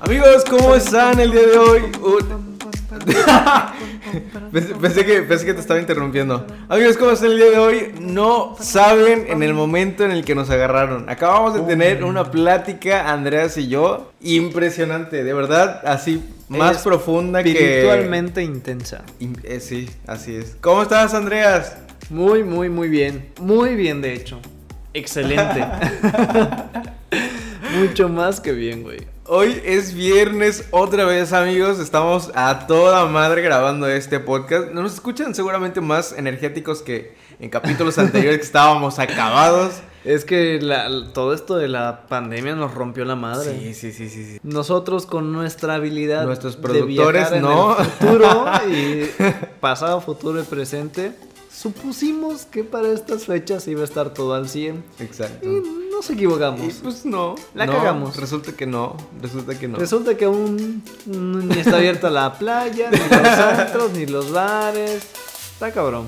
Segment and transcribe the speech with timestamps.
[0.00, 1.82] Amigos, ¿cómo están el día de hoy?
[4.80, 6.46] pensé, que, pensé que te estaba interrumpiendo.
[6.68, 7.94] Amigos, ¿cómo están el día de hoy?
[8.00, 11.10] No saben en el momento en el que nos agarraron.
[11.10, 17.50] Acabamos de tener una plática, Andreas y yo, impresionante, de verdad, así más profunda que...
[17.50, 19.02] Espiritualmente intensa.
[19.42, 20.56] Eh, sí, así es.
[20.60, 21.76] ¿Cómo estás, Andreas?
[22.08, 23.30] Muy, muy, muy bien.
[23.40, 24.38] Muy bien, de hecho.
[24.94, 25.64] Excelente.
[27.78, 29.17] Mucho más que bien, güey.
[29.30, 31.78] Hoy es viernes otra vez, amigos.
[31.80, 34.70] Estamos a toda madre grabando este podcast.
[34.70, 39.80] Nos escuchan seguramente más energéticos que en capítulos anteriores que estábamos acabados.
[40.02, 40.58] Es que
[41.12, 43.52] todo esto de la pandemia nos rompió la madre.
[43.52, 44.38] Sí, sí, sí, sí.
[44.42, 46.24] Nosotros con nuestra habilidad.
[46.24, 47.74] Nuestros productores, ¿no?
[47.74, 49.10] futuro y
[49.60, 51.12] pasado, futuro y presente
[51.58, 54.84] supusimos que para estas fechas iba a estar todo al 100.
[55.00, 55.48] Exacto.
[55.48, 56.60] Y nos equivocamos.
[56.60, 57.34] Y pues no.
[57.54, 58.16] La cagamos.
[58.16, 58.96] Resulta que no.
[59.20, 59.78] Resulta que no.
[59.78, 63.08] Resulta que aún ni está abierta la playa, ni los
[63.56, 65.02] centros, ni los bares.
[65.54, 66.06] Está cabrón.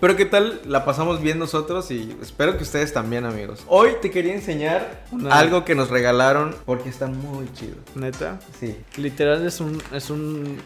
[0.00, 3.62] Pero qué tal la pasamos bien nosotros y espero que ustedes también, amigos.
[3.68, 7.76] Hoy te quería enseñar algo que nos regalaron porque está muy chido.
[7.94, 8.40] ¿Neta?
[8.58, 8.76] Sí.
[8.96, 10.58] Literal es un es un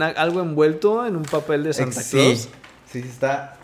[0.00, 2.38] algo envuelto en un papel de Santa Claus.
[2.40, 2.48] Sí.
[2.90, 3.56] Sí, está.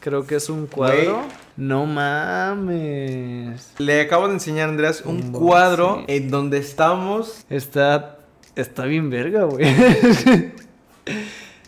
[0.00, 1.22] Creo que es un cuadro.
[1.56, 3.72] No mames.
[3.78, 7.44] Le acabo de enseñar a Andrés un, cuadro en donde estamos.
[7.50, 8.18] Está
[8.56, 9.66] está bien verga, güey.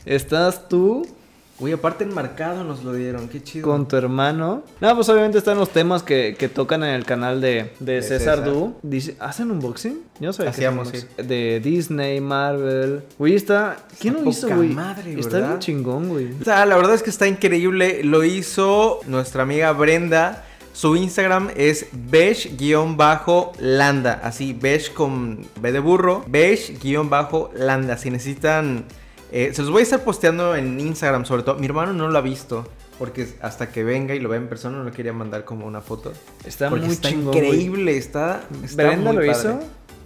[0.04, 1.06] Estás tú
[1.58, 3.68] Uy, aparte enmarcado nos lo dieron, qué chido.
[3.68, 4.62] Con tu hermano.
[4.80, 7.70] No, pues obviamente están los temas que, tocan en el canal de,
[8.02, 8.74] César, Du.
[8.82, 10.02] Dice, ¿Hacen unboxing?
[10.18, 11.06] Yo sé Hacíamos, sí.
[11.16, 13.02] De Disney, Marvel.
[13.18, 13.76] Güey, está...
[14.00, 14.70] ¿Quién lo hizo, güey?
[14.70, 16.32] madre, Está bien chingón, güey.
[16.40, 18.02] O sea, la verdad es que está increíble.
[18.02, 20.44] Lo hizo nuestra amiga Brenda.
[20.72, 23.10] Su Instagram es beige-landa.
[24.24, 26.24] Así, beige con B de burro.
[26.26, 27.98] Beige-landa.
[27.98, 28.84] Si necesitan
[29.32, 31.56] eh, se los voy a estar posteando en Instagram, sobre todo.
[31.56, 32.68] Mi hermano no lo ha visto.
[32.98, 35.80] Porque hasta que venga y lo vea en persona no le quería mandar como una
[35.80, 36.12] foto.
[36.44, 39.58] Está muy está increíble, está, está ¿Brenda lo hizo?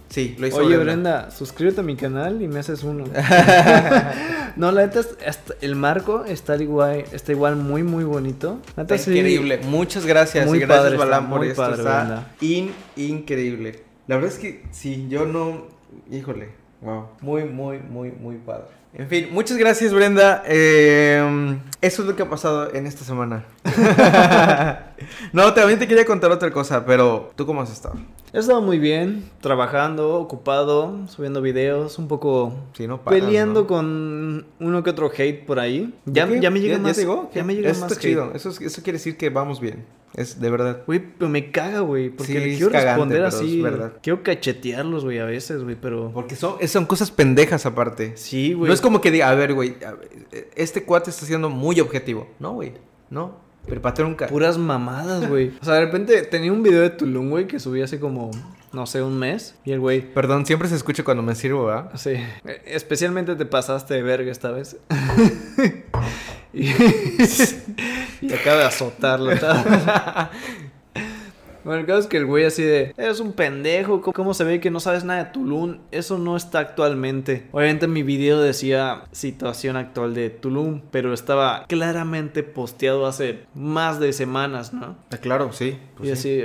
[0.09, 1.29] Sí, lo hizo Oye, Brenda.
[1.29, 3.03] suscríbete a mi canal y me haces uno.
[4.55, 5.01] no, la neta,
[5.61, 8.59] el marco está igual, está igual muy, muy bonito.
[8.77, 9.59] está increíble.
[9.65, 10.47] Muchas gracias.
[10.47, 11.73] Muy gracias, Balam, por esto.
[11.73, 12.31] está
[12.97, 13.83] increíble.
[14.07, 15.67] La verdad es que sí, yo no...
[16.09, 16.49] Híjole,
[16.81, 17.09] wow.
[17.21, 18.67] Muy, muy, muy, muy padre.
[18.97, 20.41] En fin, muchas gracias Brenda.
[20.47, 21.21] Eh,
[21.81, 23.45] eso es lo que ha pasado en esta semana.
[25.33, 27.95] no, también te quería contar otra cosa, pero ¿tú cómo has estado?
[28.33, 34.83] He estado muy bien, trabajando, ocupado, subiendo videos, un poco sí, no peleando con uno
[34.83, 35.93] que otro hate por ahí.
[36.05, 36.97] Ya, ya me llega más.
[36.97, 37.29] ¿Ya llegó?
[37.35, 37.83] Ya me llega más.
[37.83, 38.31] Está chido.
[38.33, 39.85] Eso, eso quiere decir que vamos bien.
[40.17, 40.81] Es de verdad.
[40.87, 42.09] Güey, pero me caga, güey.
[42.09, 43.63] Porque le quiero responder así.
[44.01, 46.11] Quiero cachetearlos, güey, a veces, güey, pero.
[46.11, 48.17] Porque son, son cosas pendejas aparte.
[48.17, 48.67] Sí, güey.
[48.67, 49.75] No es como que diga, a ver, güey,
[50.55, 52.29] este cuate está siendo muy objetivo.
[52.39, 52.71] No, güey.
[53.09, 53.35] No.
[53.67, 55.51] Pero para un Puras mamadas, güey.
[55.61, 58.31] o sea, de repente tenía un video de Tulum, güey, que subí hace como
[58.71, 59.55] no sé, un mes.
[59.65, 60.01] Y el güey.
[60.01, 61.91] Perdón, siempre se escucha cuando me sirvo, ¿verdad?
[61.95, 62.13] Sí.
[62.65, 64.77] Especialmente te pasaste de verga esta vez.
[66.53, 66.69] y,
[68.21, 69.31] y acaba de azotarlo.
[71.67, 74.61] Bueno, el caso es que el güey así de, eres un pendejo, ¿cómo se ve
[74.61, 75.79] que no sabes nada de Tulum?
[75.91, 77.49] Eso no está actualmente.
[77.51, 84.13] Obviamente mi video decía situación actual de Tulum, pero estaba claramente posteado hace más de
[84.13, 84.95] semanas, ¿no?
[85.11, 85.77] Ah, claro, sí.
[85.97, 86.41] Pues y así...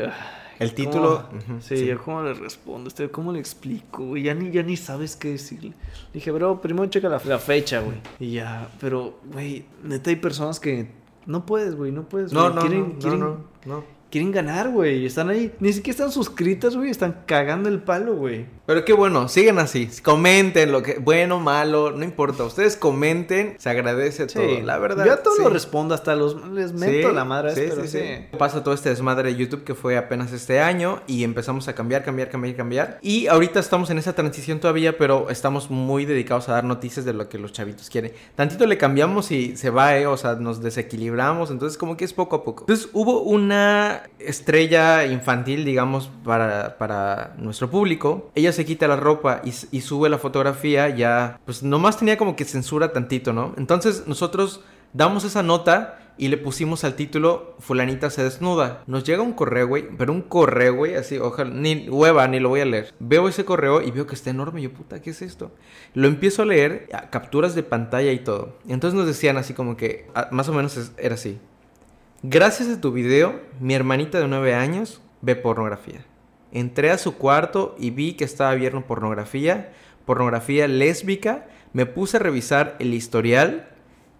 [0.58, 1.28] El título.
[1.60, 2.88] sí, ¿cómo le respondo?
[2.88, 4.16] Este, ¿Cómo le explico?
[4.16, 5.72] Ya ni, ya ni sabes qué decirle.
[6.12, 7.98] dije, bro, primero checa la, fecha, güey.
[8.18, 10.88] Y ya, pero, güey, neta hay personas que
[11.26, 12.32] no puedes, güey, no puedes.
[12.32, 15.06] No, no, quieren, no, no, no quieren ganar, güey.
[15.06, 15.52] Están ahí.
[15.58, 16.90] Ni siquiera están suscritas, güey.
[16.90, 18.44] Están cagando el palo, güey.
[18.66, 19.88] Pero qué bueno, sigan así.
[20.02, 20.98] Comenten lo que.
[20.98, 22.44] Bueno, malo, no importa.
[22.44, 24.60] Ustedes comenten, se agradece todo.
[24.62, 25.06] La verdad.
[25.06, 26.36] Yo a todos lo respondo, hasta los.
[26.50, 27.54] Les meto la madre.
[27.54, 28.36] Sí, pero sí, sí.
[28.38, 31.00] Pasa todo este desmadre de YouTube que fue apenas este año.
[31.06, 32.98] Y empezamos a cambiar, cambiar, cambiar, cambiar.
[33.00, 37.14] Y ahorita estamos en esa transición todavía, pero estamos muy dedicados a dar noticias de
[37.14, 38.12] lo que los chavitos quieren.
[38.36, 40.06] Tantito le cambiamos y se va, ¿eh?
[40.06, 41.50] O sea, nos desequilibramos.
[41.50, 42.64] Entonces, como que es poco a poco.
[42.64, 48.30] Entonces, hubo una estrella infantil, digamos, para, para nuestro público.
[48.34, 52.44] Ella se quita la ropa y, sube la fotografía, ya, pues nomás tenía como que
[52.44, 53.54] censura tantito, ¿no?
[53.56, 54.60] Entonces nosotros
[54.92, 58.82] damos esa nota y le pusimos al título Fulanita se desnuda.
[58.86, 62.50] Nos llega un correo, güey, pero un correo, güey, así, ojalá, ni hueva, ni lo
[62.50, 62.94] voy a leer.
[62.98, 64.62] Veo ese correo y veo que está enorme.
[64.62, 65.52] Yo, puta, ¿qué es esto?
[65.94, 68.56] Lo empiezo a leer, capturas de pantalla y todo.
[68.68, 71.38] Entonces nos decían así como que, ah, más o menos era así.
[72.24, 76.04] Gracias a tu video, mi hermanita de 9 años ve pornografía.
[76.52, 79.72] Entré a su cuarto y vi que estaba viendo pornografía,
[80.06, 81.48] pornografía lésbica.
[81.72, 83.68] Me puse a revisar el historial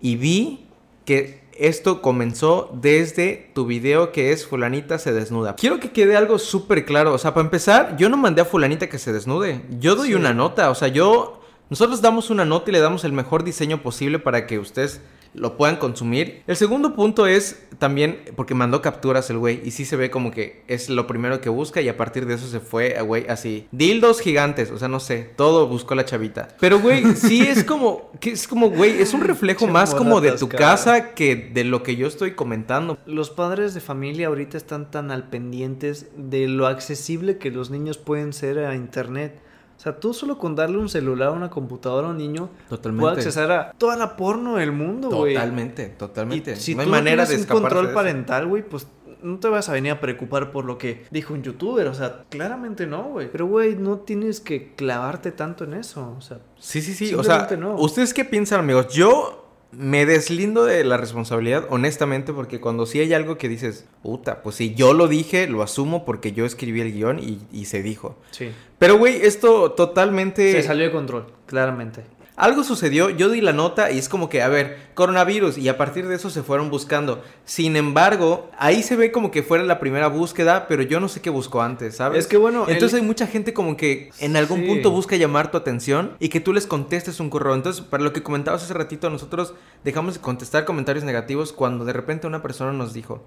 [0.01, 0.67] y vi
[1.05, 5.55] que esto comenzó desde tu video que es fulanita se desnuda.
[5.55, 7.13] Quiero que quede algo súper claro.
[7.15, 9.61] O sea, para empezar, yo no mandé a fulanita que se desnude.
[9.79, 10.15] Yo doy Sí.
[10.15, 10.71] una nota.
[10.71, 11.39] O sea, yo...
[11.71, 15.01] Nosotros damos una nota y le damos el mejor diseño posible para que ustedes
[15.35, 16.43] lo puedan consumir.
[16.47, 20.31] El segundo punto es también porque mandó capturas el güey y sí se ve como
[20.31, 23.27] que es lo primero que busca y a partir de eso se fue, a güey,
[23.29, 23.67] así.
[23.73, 26.49] Dildos gigantes, o sea, no sé, todo buscó la chavita.
[26.61, 30.33] Pero güey, sí es como que es como güey, es un reflejo más como de
[30.33, 32.99] tu casa que de lo que yo estoy comentando.
[33.07, 37.99] Los padres de familia ahorita están tan al pendientes de lo accesible que los niños
[37.99, 39.41] pueden ser a internet.
[39.83, 43.01] O sea, tú solo con darle un celular, una computadora a un niño, Totalmente.
[43.01, 45.35] puede acceder a toda la porno del mundo, güey.
[45.35, 46.55] Totalmente, totalmente.
[46.55, 48.87] si no hay tú manera no de tienes un control parental, güey, pues
[49.25, 51.89] no te vas a venir a preocupar por lo que dijo un youtuber.
[51.89, 53.29] O sea, claramente no, güey.
[53.33, 56.15] Pero, güey, no tienes que clavarte tanto en eso.
[56.17, 57.13] O sea, Sí, sí, sí.
[57.17, 57.75] O sea, no.
[57.75, 58.87] ¿ustedes qué piensan, amigos?
[58.95, 59.42] Yo
[59.73, 64.57] me deslindo de la responsabilidad, honestamente, porque cuando sí hay algo que dices, puta, pues
[64.57, 68.17] si yo lo dije, lo asumo porque yo escribí el guion y, y se dijo.
[68.31, 68.51] sí.
[68.79, 70.51] Pero, güey, esto totalmente...
[70.51, 72.03] Se salió de control, claramente.
[72.35, 75.77] Algo sucedió, yo di la nota y es como que, a ver, coronavirus, y a
[75.77, 77.23] partir de eso se fueron buscando.
[77.45, 81.21] Sin embargo, ahí se ve como que fuera la primera búsqueda, pero yo no sé
[81.21, 82.21] qué buscó antes, ¿sabes?
[82.21, 84.67] Es que bueno, Entonces el- hay mucha gente como que en algún Sí.
[84.67, 87.55] punto busca llamar tu atención y que tú les contestes un correo.
[87.55, 89.53] Entonces, para lo que comentabas hace ratito, nosotros
[89.85, 93.23] dejamos de contestar comentarios negativos cuando de repente una persona nos dijo,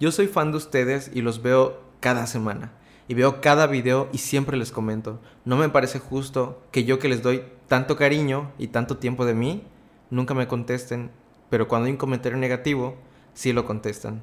[0.00, 2.72] yo soy fan de ustedes y los veo cada semana.
[3.10, 5.18] Y veo cada video y siempre les comento.
[5.44, 9.34] No me parece justo que yo que les doy tanto cariño y tanto tiempo de
[9.34, 9.64] mí,
[10.10, 11.10] nunca me contesten.
[11.48, 12.94] Pero cuando hay un comentario negativo,
[13.34, 14.22] sí lo contestan.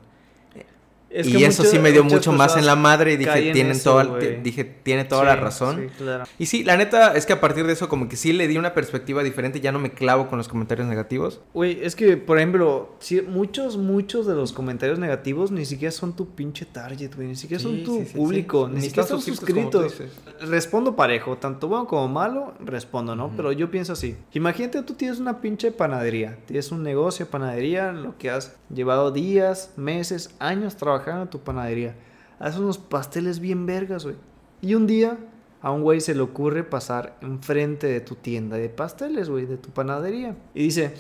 [1.10, 3.92] Es y eso sí me dio mucho más en la madre y dije, tienen eso,
[3.92, 5.88] toda, dije, tiene toda la razón.
[5.88, 6.26] sí, claro.
[6.38, 8.58] Y sí, la neta es que a partir de eso como que sí le di
[8.58, 11.42] una perspectiva diferente, ya no me clavo con los comentarios negativos.
[11.54, 16.14] Güey, es que, por ejemplo, sí, muchos, muchos de los comentarios negativos ni siquiera son
[16.14, 17.30] tu pinche target, güey.
[17.30, 18.68] Ni siquiera son tu público.
[18.68, 19.96] Ni siquiera están suscritos.
[20.42, 21.38] Respondo parejo.
[21.38, 23.32] Tanto bueno como malo, respondo, ¿no?
[23.36, 24.18] Pero yo pienso así.
[24.34, 26.38] Imagínate, tú tienes una pinche panadería.
[26.46, 31.40] Tienes un negocio de panadería, lo que has llevado días, meses, años trabajando en tu
[31.40, 31.96] panadería.
[32.40, 34.16] Haces unos pasteles bien vergas, güey.
[34.62, 35.18] Y un día
[35.62, 39.58] a un güey se le ocurre pasar enfrente de tu tienda de pasteles, güey, de
[39.58, 40.36] tu panadería.
[40.54, 40.94] Y dice,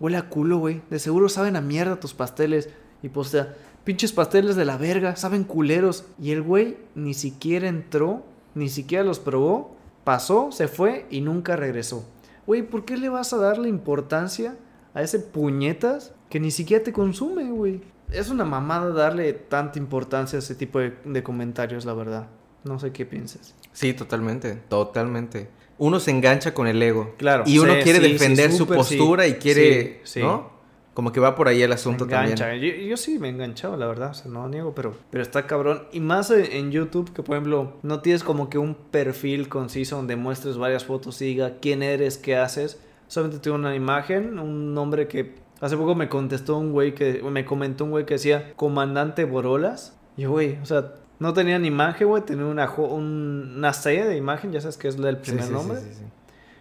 [0.00, 0.82] huele a culo, güey.
[0.90, 2.70] De seguro saben a mierda tus pasteles.
[3.02, 3.54] Y postea,
[3.84, 6.04] pinches pasteles de la verga, saben culeros.
[6.20, 8.24] Y el güey ni siquiera entró,
[8.54, 9.76] ni siquiera los probó.
[10.04, 12.04] Pasó, se fue y nunca regresó.
[12.46, 14.56] Güey, ¿por qué le vas a darle importancia
[14.94, 17.82] a ese puñetas que ni siquiera te consume, güey?
[18.12, 22.28] Es una mamada darle tanta importancia a ese tipo de, de comentarios, la verdad.
[22.64, 23.54] No sé qué piensas.
[23.72, 25.48] Sí, totalmente, totalmente.
[25.78, 27.14] Uno se engancha con el ego.
[27.18, 30.20] Claro, Y uno sí, quiere sí, sí, defender su postura y quiere, Sí, sí.
[30.20, 30.56] ¿no?
[30.92, 32.46] Como que va por ahí el asunto Me engancha.
[32.48, 32.74] también.
[32.80, 34.10] Yo, yo sí me he enganchado, la verdad.
[34.10, 35.84] O sea, no niego, pero, pero está cabrón.
[35.92, 39.94] Y más en, en YouTube, que por ejemplo, no tienes como que un perfil conciso
[39.94, 42.80] donde muestres varias fotos y diga quién eres, qué haces.
[43.06, 47.44] Solamente tengo una imagen, un nombre que hace poco me contestó un güey que me
[47.44, 49.96] comentó un güey que decía Comandante Borolas.
[50.16, 54.04] Y yo, güey, o sea, no tenía ni imagen, güey, tenía una, un- una C
[54.04, 55.80] de imagen, ya sabes que es Sí, primer sí, sí, nombre.
[55.80, 56.04] sí, sí.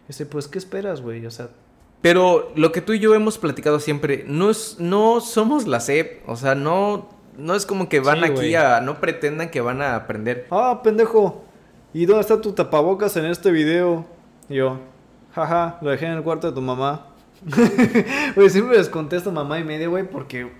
[0.07, 1.25] Yo sé, pues, ¿qué esperas, güey?
[1.25, 1.49] O sea,
[2.01, 6.27] Pero lo que tú y yo hemos platicado siempre, no es, no somos la SEP,
[6.29, 9.95] o sea, no, no es como que van aquí a, no pretendan que van a
[9.95, 10.45] aprender.
[10.51, 11.43] Ah, pendejo.
[11.93, 14.05] ¿Y dónde está tu tapabocas en este video?
[14.47, 14.79] Y yo,
[15.33, 17.07] jaja, lo dejé en el cuarto de tu mamá.
[18.35, 20.51] Güey, siempre les contesto mamá y media, güey, porque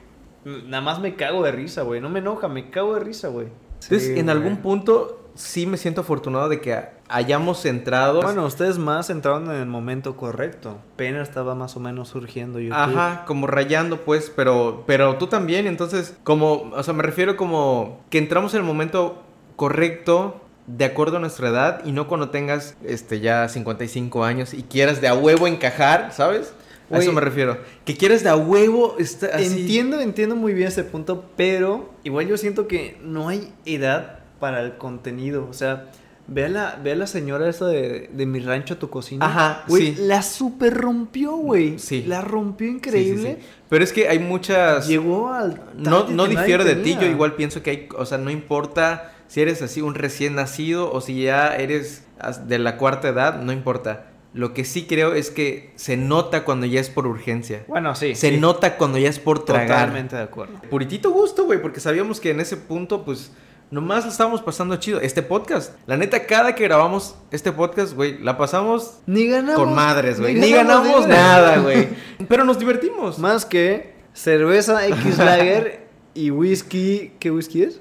[0.46, 2.01] nada más me cago de risa, güey.
[2.01, 3.48] No me enoja, me cago de risa, güey.
[3.74, 4.38] Entonces, Sí, en güey.
[4.38, 6.79] algún punto sí me siento afortunado de que
[7.10, 8.22] hayamos entrado.
[8.22, 10.79] Bueno, ustedes más entraron en el momento correcto.
[10.96, 12.75] Apenas estaba más o menos surgiendo YouTube.
[12.75, 18.01] Ajá, como rayando, pues, pero, pero tú también, entonces, como, o sea, me refiero como
[18.10, 19.22] que entramos en el momento
[19.55, 24.63] correcto, de acuerdo a nuestra edad, y no cuando tengas, este, ya 55 años y
[24.63, 26.53] quieras de a huevo encajar, ¿sabes?
[26.89, 27.58] A eso me refiero.
[27.86, 29.62] Que quieras de a huevo, está así.
[29.62, 34.62] Entiendo, entiendo muy bien ese punto, pero igual yo siento que no hay edad para
[34.62, 35.48] el contenido.
[35.50, 35.89] O sea,
[36.27, 39.25] ve a la, ve a la señora esta de, de mi rancho a tu cocina.
[39.25, 40.01] Ajá, Güey, sí.
[40.03, 41.77] la super rompió, güey.
[41.79, 42.03] Sí.
[42.08, 43.38] La rompió Sí, sí, increíble.
[43.41, 43.48] sí.
[43.70, 44.88] Pero es que hay muchas...
[44.88, 45.62] Llegó al.
[45.75, 49.41] No, no difiero de ti, yo igual pienso que hay, o sea, no importa si
[49.41, 52.03] eres así un recién nacido o si ya eres
[52.46, 54.06] de la cuarta edad, no importa.
[54.38, 57.65] Lo que sí creo es que se nota cuando ya es por urgencia.
[57.67, 58.13] Bueno, sí.
[58.13, 58.38] Se sí.
[58.38, 59.67] nota cuando ya es por tragar.
[59.88, 60.62] Totalmente de acuerdo.
[60.70, 63.32] Puritito gusto, güey, porque sabíamos que en ese punto, pues,
[63.72, 65.01] nomás la estábamos pasando chido.
[65.01, 69.56] Este podcast, la neta, cada que grabamos este podcast, güey, la pasamos Ni ganamos.
[69.56, 70.36] con madres, güey.
[70.36, 71.89] Ni ganamos nada, güey.
[72.29, 73.17] Pero nos divertimos.
[73.17, 77.13] Más que cerveza X Lager y whisky.
[77.20, 77.79] ¿Qué whisky es?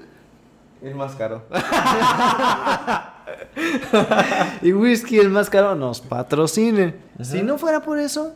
[0.81, 1.43] Es más caro.
[4.61, 6.95] Y whisky el más caro nos patrocine.
[7.21, 8.33] Si no fuera por eso,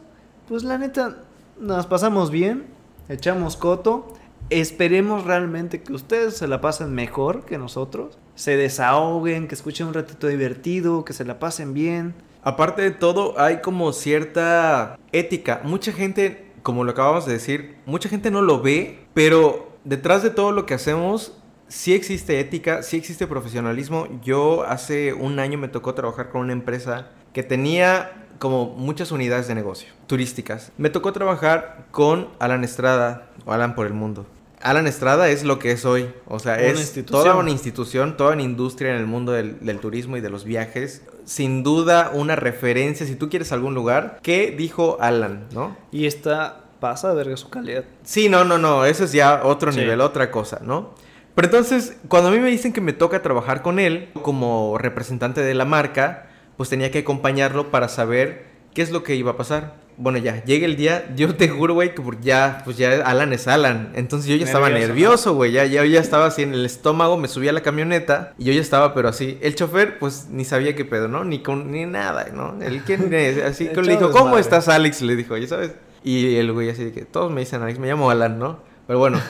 [0.48, 1.18] pues la neta
[1.60, 2.66] nos pasamos bien,
[3.10, 4.14] echamos coto.
[4.50, 8.18] Esperemos realmente que ustedes se la pasen mejor que nosotros.
[8.36, 12.16] Se desahoguen, que escuchen un ratito divertido, que se la pasen bien.
[12.44, 15.62] Aparte de todo, hay como cierta ética.
[15.64, 20.32] Mucha gente, como lo acabamos de decir, mucha gente no lo ve, pero detrás de
[20.32, 21.41] todo lo que hacemos,
[21.72, 24.08] sí existe ética, sí existe profesionalismo.
[24.22, 29.48] Yo hace un año me tocó trabajar con una empresa que tenía como muchas unidades
[29.48, 30.72] de negocio turísticas.
[30.78, 34.26] Me tocó trabajar con Alan Estrada, o Alan por el mundo.
[34.62, 38.34] Alan Estrada es lo que es hoy, o sea, Una es toda una institución, toda
[38.34, 41.04] una industria en el mundo del, del turismo y de los viajes.
[41.24, 45.78] Sin duda, una referencia, si tú quieres algún lugar, ¿qué dijo Alan, no?
[45.92, 47.86] Y esta pasa de verga su calidad.
[48.04, 49.80] Sí, no, no, no, eso es ya otro Sí.
[49.80, 50.94] nivel, otra cosa, ¿no?
[51.36, 55.42] Pero entonces, cuando a mí me dicen que me toca trabajar con él como representante
[55.42, 59.38] de la marca, pues tenía que acompañarlo para saber qué es lo que iba a
[59.38, 59.76] pasar.
[59.98, 63.48] Bueno, ya, llega el día, yo te juro, güey, que ya, pues ya Alan es
[63.48, 63.92] Alan.
[63.94, 67.28] Entonces yo ya estaba Nervioso, güey, ya, ya, ya estaba así en el estómago, me
[67.28, 69.38] subí a la camioneta y yo ya estaba, pero así.
[69.42, 71.24] El chofer, pues ni sabía qué pedo, ¿no?
[71.24, 72.58] Ni con, ni nada, ¿no?
[72.62, 75.02] El quién es, así que le dijo, ¿cómo estás, Alex?
[75.02, 75.74] Le dijo, ya sabes.
[76.04, 78.60] Y el güey así de que todos me dicen Alex, me llamo Alan, ¿no?
[78.88, 79.22] Pero bueno.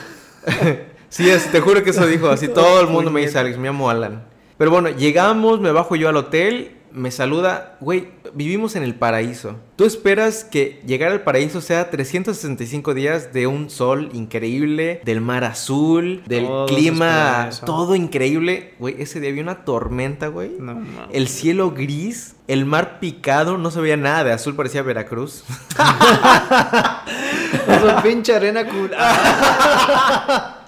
[1.12, 3.68] sí, es, te juro que eso dijo, así todo el mundo me dice Alex, me
[3.68, 4.24] llamo Alan.
[4.58, 9.56] Pero bueno, llegamos, me bajo yo al hotel, me saluda, güey, vivimos en el paraíso.
[9.76, 15.44] ¿Tú esperas que llegar al paraíso sea 365 días de un sol increíble, del mar
[15.44, 18.74] azul, del Todos clima, todo increíble?
[18.78, 20.50] Güey, ese día había una tormenta, güey.
[20.58, 21.08] No, mames.
[21.12, 25.44] El cielo gris, el mar picado, no se veía nada de azul, parecía Veracruz.
[27.52, 28.90] Esa pinche arena cool.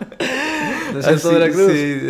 [0.93, 1.73] ¿No es cierto, Veracruz?
[1.73, 2.00] sí.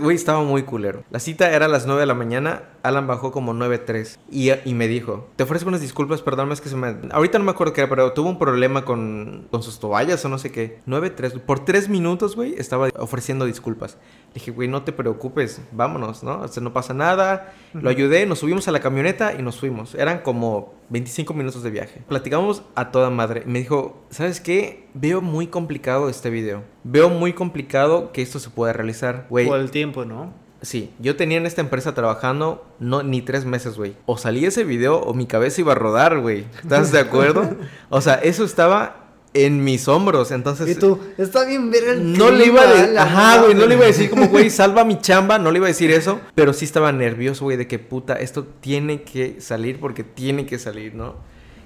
[0.00, 1.04] Güey, estaba muy culero.
[1.10, 2.62] La cita era a las 9 de la mañana.
[2.82, 6.68] Alan bajó como 9.3 y, y me dijo, te ofrezco unas disculpas, perdóname, es que
[6.68, 6.96] se me...
[7.12, 10.28] Ahorita no me acuerdo qué era, pero tuvo un problema con, con sus toallas o
[10.28, 10.80] no sé qué.
[10.88, 11.40] 9.3.
[11.40, 13.98] Por 3 minutos, güey, estaba ofreciendo disculpas.
[14.28, 16.40] Le dije, güey, no te preocupes, vámonos, ¿no?
[16.40, 17.52] O sea, no pasa nada.
[17.72, 19.94] Lo ayudé, nos subimos a la camioneta y nos fuimos.
[19.94, 22.02] Eran como 25 minutos de viaje.
[22.06, 23.44] Platicamos a toda madre.
[23.46, 24.86] Me dijo, ¿sabes qué?
[24.92, 26.62] Veo muy complicado este video.
[26.84, 29.26] Veo muy complicado que esto se pueda realizar.
[29.30, 30.34] Güey, Por el tiempo, ¿no?
[30.60, 33.96] Sí, yo tenía en esta empresa trabajando no ni tres meses, güey.
[34.06, 36.44] O salía ese video o mi cabeza iba a rodar, güey.
[36.62, 37.56] ¿Estás de acuerdo?
[37.88, 39.01] o sea, eso estaba
[39.34, 40.76] en mis hombros, entonces...
[40.76, 43.74] Y tú, está bien ver el No le iba a decir, ajá, güey, no le
[43.74, 46.52] iba a decir como, güey, salva mi chamba, no le iba a decir eso, pero
[46.52, 50.94] sí estaba nervioso, güey, de que puta, esto tiene que salir porque tiene que salir,
[50.94, 51.16] ¿no?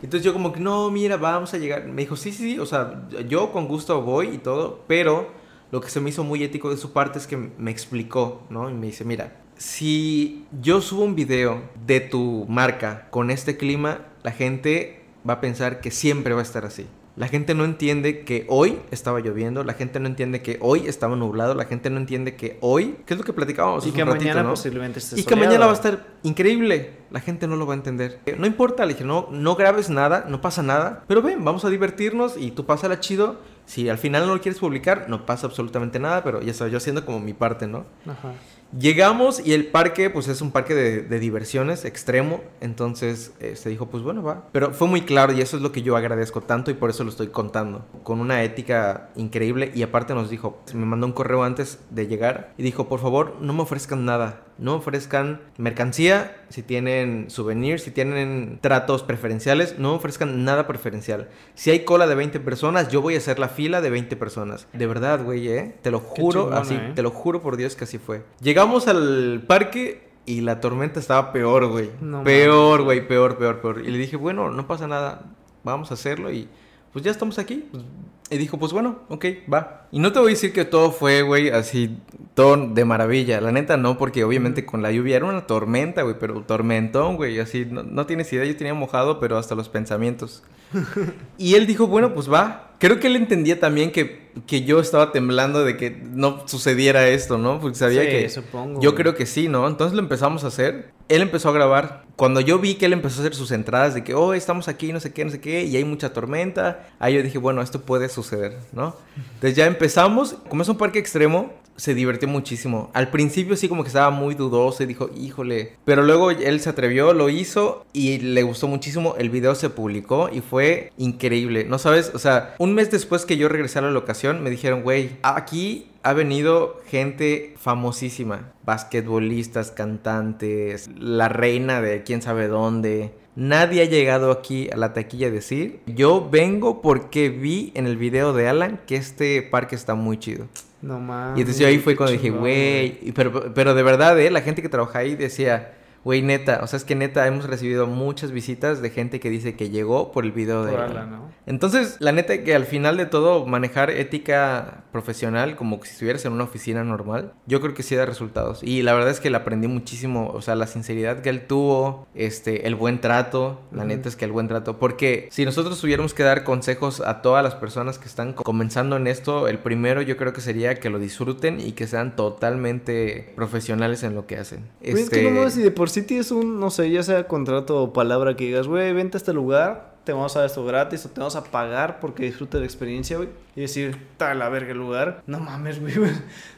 [0.02, 1.86] Entonces yo como que, no, mira, vamos a llegar.
[1.86, 5.30] Me dijo, sí, sí, sí, o sea, yo con gusto voy y todo, pero
[5.72, 8.70] lo que se me hizo muy ético de su parte es que me explicó, ¿no?
[8.70, 14.06] Y me dice, mira, si yo subo un video de tu marca con este clima,
[14.22, 16.86] la gente va a pensar que siempre va a estar así.
[17.16, 21.16] La gente no entiende que hoy estaba lloviendo, la gente no entiende que hoy estaba
[21.16, 23.86] nublado, la gente no entiende que hoy, ¿qué es lo que platicábamos?
[23.86, 24.50] Y hace que un ratito, mañana ¿no?
[24.50, 26.90] posiblemente esté Y que mañana va a estar increíble.
[27.10, 28.20] La gente no lo va a entender.
[28.26, 31.04] Eh, No importa, le dije, no, no grabes nada, no pasa nada.
[31.06, 33.40] Pero ven, vamos a divertirnos y tú pásala chido.
[33.66, 36.78] Si al final no lo quieres publicar, no pasa absolutamente nada, pero ya sabes, yo
[36.78, 37.84] haciendo como mi parte, ¿no?
[38.06, 38.32] Ajá.
[38.78, 42.40] Llegamos y el parque, pues es un parque de, de diversiones extremo.
[42.60, 44.48] Entonces eh, se dijo, pues bueno, va.
[44.52, 47.04] Pero fue muy claro y eso es lo que yo agradezco tanto y por eso
[47.04, 47.84] lo estoy contando.
[48.02, 52.52] Con una ética increíble y aparte nos dijo, me mandó un correo antes de llegar
[52.58, 54.42] y dijo, por favor, no me ofrezcan nada.
[54.58, 61.28] No ofrezcan mercancía, si tienen souvenirs, si tienen tratos preferenciales, no ofrezcan nada preferencial.
[61.54, 64.66] Si hay cola de 20 personas, yo voy a hacer la fila de 20 personas.
[64.72, 65.74] De verdad, güey, ¿eh?
[65.82, 66.92] Te lo juro, chingona, así, ¿eh?
[66.94, 68.24] te lo juro por Dios que así fue.
[68.40, 71.90] Llegamos al parque y la tormenta estaba peor, güey.
[72.00, 73.82] No peor, güey, peor, peor, peor.
[73.86, 75.22] Y le dije, bueno, no pasa nada,
[75.64, 76.48] vamos a hacerlo y
[76.92, 77.68] pues ya estamos aquí.
[77.70, 77.84] Pues,
[78.28, 79.86] y dijo, pues bueno, ok, va.
[79.92, 81.98] Y no te voy a decir que todo fue, güey, así,
[82.34, 83.40] todo de maravilla.
[83.40, 87.38] La neta no, porque obviamente con la lluvia era una tormenta, güey, pero tormentón, güey,
[87.38, 90.42] así, no, no tienes idea, yo tenía mojado, pero hasta los pensamientos.
[91.38, 92.65] y él dijo, bueno, pues va.
[92.78, 97.38] Creo que él entendía también que, que yo estaba temblando de que no sucediera esto,
[97.38, 97.60] ¿no?
[97.60, 98.28] Porque sabía Sí, que...
[98.28, 99.02] supongo, Yo güey.
[99.02, 99.66] creo que sí, ¿no?
[99.66, 100.90] Entonces lo empezamos a hacer.
[101.08, 102.04] Él empezó a grabar.
[102.16, 104.92] Cuando yo vi que él empezó a hacer sus entradas de que, oh, estamos aquí,
[104.92, 107.82] no sé qué, no sé qué, y hay mucha tormenta, ahí yo dije, bueno, esto
[107.82, 108.96] puede suceder, ¿no?
[109.34, 110.36] Entonces ya empezamos.
[110.48, 112.90] Como es un parque extremo, se divirtió muchísimo.
[112.92, 115.72] Al principio sí como que estaba muy dudoso y dijo, híjole.
[115.84, 119.14] Pero luego él se atrevió, lo hizo y le gustó muchísimo.
[119.18, 121.64] El video se publicó y fue increíble.
[121.64, 124.82] No sabes, o sea, un mes después que yo regresé a la locación, me dijeron,
[124.82, 128.52] güey, aquí ha venido gente famosísima.
[128.64, 133.12] Basquetbolistas, cantantes, la reina de quién sabe dónde.
[133.36, 137.98] Nadie ha llegado aquí a la taquilla a decir, yo vengo porque vi en el
[137.98, 140.46] video de Alan que este parque está muy chido.
[140.82, 141.38] No mames.
[141.38, 144.30] Y entonces yo ahí fue cuando dije, güey, pero, pero de verdad, ¿eh?
[144.30, 145.72] La gente que trabaja ahí decía,
[146.06, 149.56] güey, neta, o sea, es que neta hemos recibido muchas visitas de gente que dice
[149.56, 150.70] que llegó por el video de...
[150.70, 150.96] Por Alan.
[150.96, 151.36] Alan, ¿no?
[151.46, 156.32] Entonces, la neta que al final de todo, manejar ética profesional como si estuvieras en
[156.32, 158.62] una oficina normal, yo creo que sí da resultados.
[158.62, 162.06] Y la verdad es que le aprendí muchísimo, o sea, la sinceridad que él tuvo,
[162.14, 164.78] este, el buen trato, la neta es que el buen trato.
[164.78, 169.06] Porque si nosotros tuviéramos que dar consejos a todas las personas que están comenzando en
[169.06, 174.02] esto, el primero yo creo que sería que lo disfruten y que sean totalmente profesionales
[174.02, 174.68] en lo que hacen.
[174.80, 177.26] Güey, es que no mames, si de por sí tienes un, no sé, ya sea
[177.26, 180.64] contrato o palabra que digas, güey, vente a este lugar, te vamos a dar esto
[180.64, 183.28] gratis o te vamos a pagar porque disfrutes la experiencia, güey.
[183.56, 185.22] Y decir, ta la verga el lugar.
[185.26, 185.94] No mames, güey.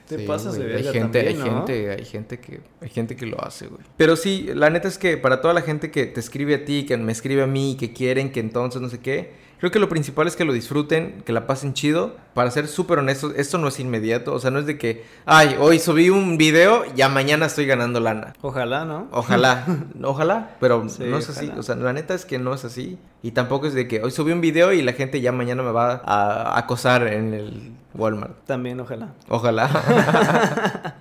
[0.07, 1.57] Te Sí, pasas de güey, verga hay gente, también, hay ¿no?
[1.66, 3.83] gente, hay gente que, hay gente que lo hace, güey.
[3.97, 6.85] Pero sí, la neta es que para toda la gente que te escribe a ti,
[6.87, 9.88] que me escribe a mí, que quieren, que entonces no sé qué, creo que lo
[9.88, 12.17] principal es que lo disfruten, que la pasen chido.
[12.35, 15.57] Para ser súper honestos, esto no es inmediato, o sea, no es de que, ay,
[15.59, 18.33] hoy subí un video, ya mañana estoy ganando lana.
[18.41, 19.09] Ojalá, ¿no?
[19.11, 19.67] Ojalá,
[20.03, 21.50] ojalá, pero Sí, no es así.
[21.57, 22.99] O sea, la neta es que no es así.
[23.23, 25.73] Y tampoco es de que hoy subí un video y la gente ya mañana me
[25.73, 28.45] va a acosar en el Walmart.
[28.47, 29.15] También, ojalá.
[29.29, 30.95] Ojalá.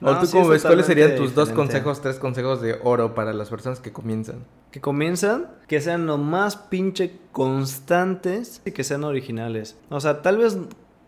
[0.00, 0.62] No, ¿O tú sí cómo es ves?
[0.62, 1.54] ¿Cuáles serían tus dos diferente.
[1.54, 4.46] consejos, tres consejos de oro para las personas que comienzan?
[4.70, 9.76] Que comienzan, que sean lo más pinche constantes y que sean originales.
[9.90, 10.56] O sea, tal vez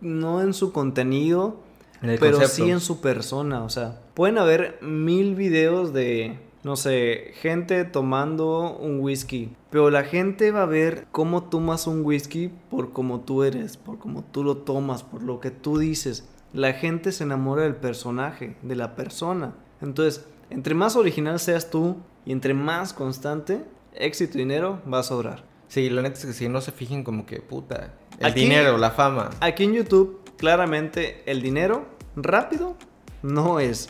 [0.02, 1.56] no en su contenido,
[2.00, 2.48] pero concepto.
[2.48, 3.62] sí en su persona.
[3.64, 9.54] O sea, pueden haber mil videos de, no sé, gente tomando un whisky.
[9.70, 13.98] Pero la gente va a ver cómo tomas un whisky por cómo tú eres, por
[13.98, 16.28] cómo tú lo tomas, por lo que tú dices.
[16.52, 19.54] La gente se enamora del personaje, de la persona.
[19.80, 25.02] Entonces, entre más original seas tú y entre más constante, éxito y dinero va a
[25.02, 25.44] sobrar.
[25.68, 28.76] Sí, la neta es que sí, no se fijen como que, puta, el Aquí- dinero,
[28.76, 29.30] la fama.
[29.40, 31.86] Aquí en YouTube, claramente, el dinero
[32.16, 32.76] rápido
[33.22, 33.88] no es.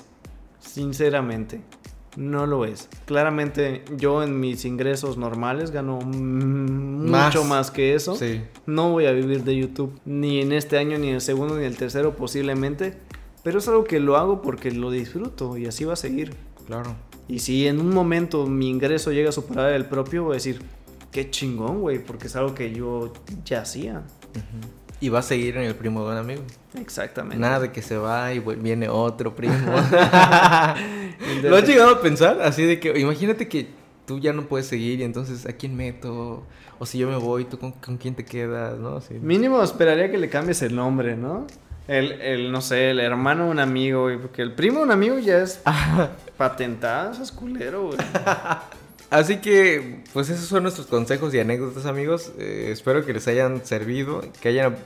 [0.60, 1.60] Sinceramente,
[2.16, 2.88] no lo es.
[3.06, 7.34] Claramente, yo en mis ingresos normales gano Más.
[7.34, 8.14] mucho más que eso.
[8.16, 11.54] Sí, No voy a vivir de YouTube, ni en este año, ni en el segundo,
[11.54, 12.94] ni en el tercero posiblemente.
[13.42, 16.34] Pero es algo que lo hago porque lo disfruto y así va a seguir.
[16.66, 16.94] claro.
[17.28, 20.60] Y si en un momento mi ingreso llega a superar el propio, voy a decir,
[21.12, 23.12] qué chingón, güey, porque es algo que yo
[23.44, 24.02] ya hacía.
[25.02, 26.42] Y va a seguir en el primo de un amigo.
[26.80, 27.36] Exactamente.
[27.36, 29.54] Nada de que se va y viene otro primo.
[29.54, 32.40] Entonces- ¿Lo has llegado a pensar?
[32.40, 33.66] Así de que, imagínate que
[34.06, 36.44] tú ya no puedes seguir y entonces, ¿a quién meto?
[36.78, 38.78] O si yo me voy, ¿tú con, con quién te quedas?
[38.78, 38.96] ¿No?
[38.96, 39.14] Así.
[39.14, 41.46] Mínimo esperaría que le cambies el nombre, ¿no?
[41.88, 44.90] El, el, no sé, el hermano de un amigo, güey, porque el primo de un
[44.92, 45.60] amigo ya es
[46.36, 47.98] patentado, eso es culero, güey.
[49.12, 52.32] Así que, pues esos son nuestros consejos y anécdotas, amigos.
[52.38, 54.76] Eh, espero que les hayan servido, que hayan,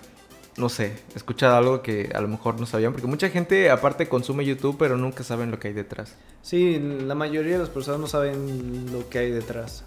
[0.56, 4.44] no sé, escuchado algo que a lo mejor no sabían, porque mucha gente aparte consume
[4.44, 6.14] YouTube, pero nunca saben lo que hay detrás.
[6.42, 9.84] Sí, la mayoría de las personas no saben lo que hay detrás.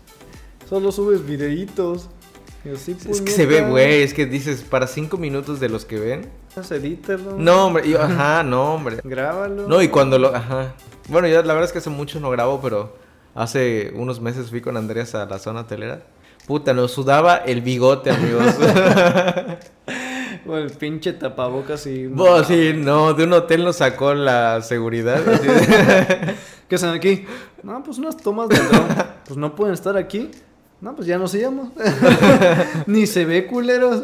[0.69, 2.08] Solo subes videitos.
[2.63, 5.84] Y así, Es que se ve, güey, es que dices, para cinco minutos de los
[5.84, 6.30] que ven.
[6.71, 7.36] Edítalo.
[7.38, 8.99] No, hombre, y- ajá, no, hombre.
[9.04, 9.67] Grábalo.
[9.67, 10.75] No, y cuando lo, ajá.
[11.10, 12.95] Bueno, yo la verdad es que hace mucho no grabo, pero
[13.36, 16.02] hace unos meses fui con Andrés a la zona hotelera.
[16.48, 18.56] Puta, nos sudaba el bigote, amigos.
[20.48, 22.08] O el pinche tapabocas y...
[22.08, 25.20] Vos, sí, no, de un hotel nos sacó la seguridad.
[25.24, 26.36] de-
[26.68, 27.26] ¿Qué hacen aquí?
[27.62, 28.88] No, pues unas tomas de dron.
[29.26, 30.32] Pues no pueden estar aquí.
[30.82, 31.70] No, pues ya nos íbamos.
[32.88, 34.02] ni se ve culeros.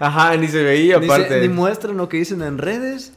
[0.00, 1.40] Ajá, ni se veía ni, se- aparte.
[1.42, 3.12] ni muestran lo que dicen en redes.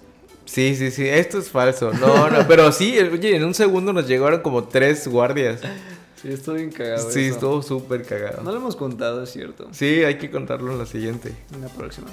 [0.46, 1.92] Sí, sí, sí, esto es falso.
[1.94, 5.62] No, no, pero sí, oye, en un segundo nos llegaron como tres guardias.
[6.22, 7.12] Sí, estoy bien cagado.
[7.12, 7.34] Sí, eso.
[7.36, 8.44] estuvo súper cagado.
[8.44, 9.68] No lo hemos contado, es cierto.
[9.72, 11.34] Sí, hay que contarlo en la siguiente.
[11.54, 12.08] En la próxima.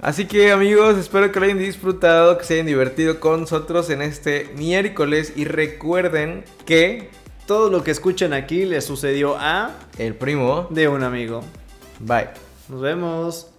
[0.00, 4.02] Así que amigos, espero que lo hayan disfrutado, que se hayan divertido con nosotros en
[4.02, 7.10] este miércoles y recuerden que
[7.46, 11.42] Todo lo que escuchan aquí le sucedió a el primo, de un amigo.
[12.00, 12.28] bye.
[12.68, 13.51] Nos vemos.